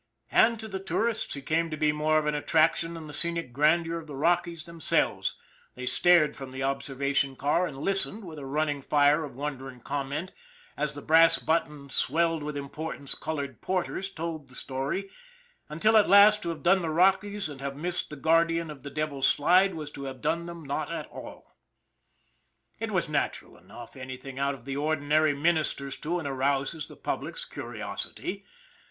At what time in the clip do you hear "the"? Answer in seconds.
0.67-0.79, 3.05-3.13, 4.07-4.15, 6.49-6.63, 10.95-11.03, 14.49-14.55, 16.81-16.89, 18.09-18.15, 18.81-18.89, 24.65-24.77, 26.87-26.95